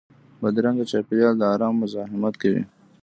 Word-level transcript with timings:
بدرنګه 0.41 0.85
چاپېریال 0.91 1.35
د 1.37 1.43
ارام 1.53 1.73
مزاحمت 1.81 2.33
کوي 2.41 2.63